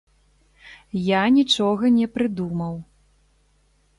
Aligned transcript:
Я 1.07 1.19
нічога 1.35 1.93
не 1.99 2.07
прыдумаў. 2.15 2.75